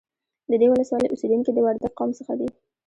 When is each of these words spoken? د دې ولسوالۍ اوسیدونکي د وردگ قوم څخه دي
د 0.49 0.51
دې 0.61 0.67
ولسوالۍ 0.69 1.07
اوسیدونکي 1.09 1.51
د 1.53 1.57
وردگ 1.65 1.91
قوم 1.97 2.09
څخه 2.19 2.33
دي 2.39 2.47